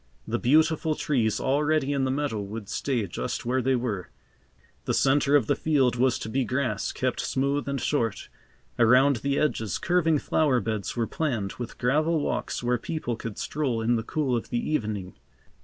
The 0.27 0.39
beautiful 0.39 0.95
trees 0.95 1.39
already 1.39 1.93
in 1.93 2.05
the 2.05 2.09
meadow 2.09 2.41
would 2.41 2.69
stay 2.69 3.05
just 3.05 3.45
where 3.45 3.61
they 3.61 3.75
were. 3.75 4.09
The 4.85 4.95
centre 4.95 5.35
of 5.35 5.45
the 5.45 5.55
field 5.55 5.95
was 5.95 6.17
to 6.17 6.27
be 6.27 6.43
grass, 6.43 6.91
kept 6.91 7.19
smooth 7.19 7.69
and 7.69 7.79
short. 7.79 8.27
Around 8.79 9.17
the 9.17 9.37
edges, 9.37 9.77
curving 9.77 10.17
flower 10.17 10.59
beds 10.59 10.95
were 10.97 11.05
planned, 11.05 11.53
with 11.59 11.77
gravel 11.77 12.19
walks 12.19 12.63
where 12.63 12.79
people 12.79 13.15
could 13.15 13.37
stroll 13.37 13.79
in 13.79 13.95
the 13.95 14.01
cool 14.01 14.35
of 14.35 14.49
the 14.49 14.71
evening. 14.71 15.13